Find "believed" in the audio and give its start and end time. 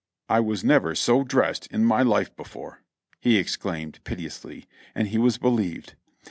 5.37-5.93